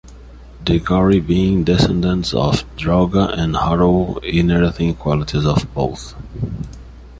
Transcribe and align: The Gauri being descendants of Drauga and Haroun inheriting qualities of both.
The 0.65 0.79
Gauri 0.79 1.19
being 1.23 1.63
descendants 1.63 2.33
of 2.33 2.63
Drauga 2.75 3.33
and 3.37 3.55
Haroun 3.55 4.17
inheriting 4.23 4.95
qualities 4.95 5.45
of 5.45 5.71
both. 5.75 6.15